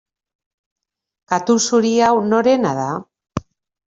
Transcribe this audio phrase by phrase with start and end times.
[1.33, 2.89] Katu zuri hau norena da?